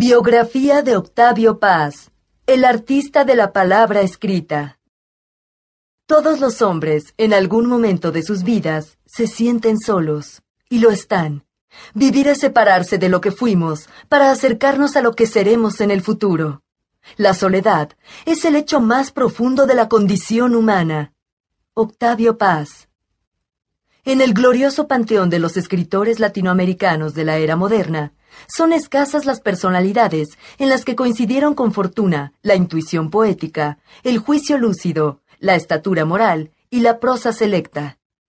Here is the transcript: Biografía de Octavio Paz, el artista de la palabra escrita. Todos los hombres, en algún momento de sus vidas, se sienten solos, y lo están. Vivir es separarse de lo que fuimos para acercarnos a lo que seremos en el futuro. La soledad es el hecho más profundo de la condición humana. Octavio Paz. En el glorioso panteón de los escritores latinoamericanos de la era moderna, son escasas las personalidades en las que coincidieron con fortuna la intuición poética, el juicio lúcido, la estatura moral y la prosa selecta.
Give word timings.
Biografía 0.00 0.82
de 0.82 0.96
Octavio 0.96 1.58
Paz, 1.58 2.12
el 2.46 2.64
artista 2.64 3.24
de 3.24 3.34
la 3.34 3.52
palabra 3.52 4.00
escrita. 4.00 4.78
Todos 6.06 6.38
los 6.38 6.62
hombres, 6.62 7.14
en 7.16 7.34
algún 7.34 7.66
momento 7.66 8.12
de 8.12 8.22
sus 8.22 8.44
vidas, 8.44 8.96
se 9.06 9.26
sienten 9.26 9.80
solos, 9.80 10.44
y 10.68 10.78
lo 10.78 10.92
están. 10.92 11.42
Vivir 11.94 12.28
es 12.28 12.38
separarse 12.38 12.98
de 12.98 13.08
lo 13.08 13.20
que 13.20 13.32
fuimos 13.32 13.88
para 14.08 14.30
acercarnos 14.30 14.94
a 14.94 15.02
lo 15.02 15.14
que 15.14 15.26
seremos 15.26 15.80
en 15.80 15.90
el 15.90 16.00
futuro. 16.00 16.62
La 17.16 17.34
soledad 17.34 17.90
es 18.24 18.44
el 18.44 18.54
hecho 18.54 18.78
más 18.78 19.10
profundo 19.10 19.66
de 19.66 19.74
la 19.74 19.88
condición 19.88 20.54
humana. 20.54 21.12
Octavio 21.74 22.38
Paz. 22.38 22.88
En 24.04 24.20
el 24.20 24.32
glorioso 24.32 24.86
panteón 24.86 25.28
de 25.28 25.40
los 25.40 25.56
escritores 25.56 26.20
latinoamericanos 26.20 27.14
de 27.14 27.24
la 27.24 27.38
era 27.38 27.56
moderna, 27.56 28.12
son 28.46 28.72
escasas 28.72 29.26
las 29.26 29.40
personalidades 29.40 30.28
en 30.58 30.68
las 30.68 30.84
que 30.84 30.96
coincidieron 30.96 31.54
con 31.54 31.72
fortuna 31.72 32.32
la 32.42 32.54
intuición 32.54 33.10
poética, 33.10 33.78
el 34.04 34.18
juicio 34.18 34.58
lúcido, 34.58 35.20
la 35.38 35.54
estatura 35.54 36.04
moral 36.04 36.52
y 36.70 36.80
la 36.80 37.00
prosa 37.00 37.32
selecta. 37.32 37.97